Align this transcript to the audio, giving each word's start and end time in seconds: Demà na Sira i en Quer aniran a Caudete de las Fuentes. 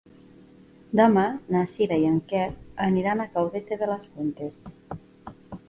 Demà 0.99 1.25
na 1.57 1.61
Sira 1.73 1.99
i 2.05 2.09
en 2.13 2.17
Quer 2.33 2.47
aniran 2.87 3.23
a 3.23 3.29
Caudete 3.37 3.81
de 3.85 3.93
las 3.95 4.11
Fuentes. 4.17 4.61